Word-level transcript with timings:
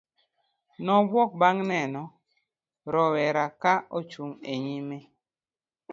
nobuok 0.83 1.31
bang' 1.41 1.63
neno 1.71 2.03
roweraka 2.93 3.53
ka 3.63 3.73
ochung' 3.97 4.37
e 4.53 4.55
nyime 4.65 4.99